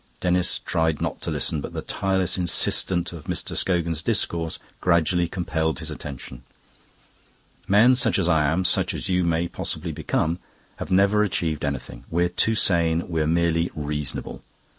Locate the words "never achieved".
10.89-11.63